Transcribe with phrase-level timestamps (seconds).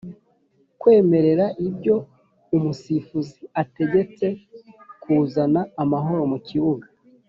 [0.79, 1.95] kwemera ibyo
[2.55, 4.25] umusifuzi ategetse
[5.01, 6.87] kuzana amahoro mu kibuga